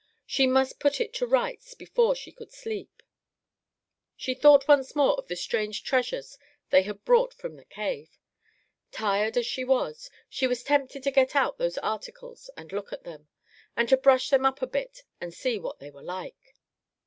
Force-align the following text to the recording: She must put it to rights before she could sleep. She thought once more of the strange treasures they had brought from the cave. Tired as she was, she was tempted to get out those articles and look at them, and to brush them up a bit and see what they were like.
She 0.25 0.47
must 0.47 0.79
put 0.79 0.99
it 0.99 1.13
to 1.13 1.27
rights 1.27 1.75
before 1.75 2.15
she 2.15 2.31
could 2.31 2.51
sleep. 2.51 3.03
She 4.17 4.33
thought 4.33 4.67
once 4.67 4.95
more 4.95 5.13
of 5.15 5.27
the 5.27 5.35
strange 5.35 5.83
treasures 5.83 6.39
they 6.71 6.81
had 6.81 7.05
brought 7.05 7.35
from 7.35 7.55
the 7.55 7.65
cave. 7.65 8.17
Tired 8.91 9.37
as 9.37 9.45
she 9.45 9.63
was, 9.63 10.09
she 10.27 10.47
was 10.47 10.63
tempted 10.63 11.03
to 11.03 11.11
get 11.11 11.35
out 11.35 11.59
those 11.59 11.77
articles 11.77 12.49
and 12.57 12.71
look 12.71 12.91
at 12.91 13.03
them, 13.03 13.27
and 13.77 13.87
to 13.89 13.95
brush 13.95 14.31
them 14.31 14.43
up 14.43 14.63
a 14.63 14.65
bit 14.65 15.03
and 15.21 15.35
see 15.35 15.59
what 15.59 15.77
they 15.77 15.91
were 15.91 16.01
like. 16.01 16.55